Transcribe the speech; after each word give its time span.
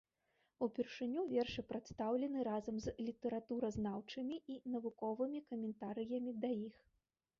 Упершыню 0.67 1.25
вершы 1.33 1.63
прадстаўлены 1.71 2.39
разам 2.49 2.75
з 2.85 2.93
літаратуразнаўчымі 3.09 4.35
і 4.55 4.57
навуковымі 4.77 5.39
каментарыямі 5.51 6.31
да 6.45 6.49
іх. 6.67 6.75